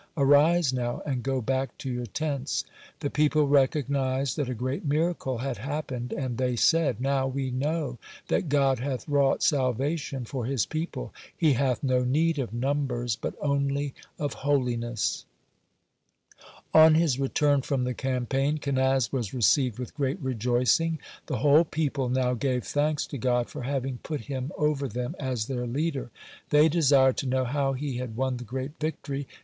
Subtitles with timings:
[0.17, 2.65] Arise now and go back to your tents."
[3.01, 7.99] The people recognized that a great miracle had happened, and they said: "Now we know
[8.27, 13.35] that God hath wrought salvation for His people; He hath no need of numbers, but
[13.39, 15.25] only of holiness."
[16.73, 20.97] On his return from the campaign, Kenaz was received with great rejoicing.
[21.27, 25.45] The whole people now gave thanks to God for having put him over them as
[25.45, 26.09] their leader.
[26.49, 29.27] They desired to know how he had won the great victory.